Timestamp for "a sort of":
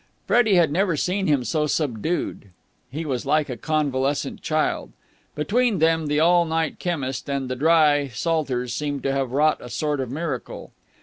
9.61-10.09